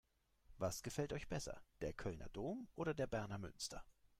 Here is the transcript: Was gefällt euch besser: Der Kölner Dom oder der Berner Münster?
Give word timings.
Was 0.57 0.81
gefällt 0.81 1.13
euch 1.13 1.27
besser: 1.27 1.61
Der 1.81 1.93
Kölner 1.93 2.27
Dom 2.29 2.67
oder 2.73 2.95
der 2.95 3.05
Berner 3.05 3.37
Münster? 3.37 3.85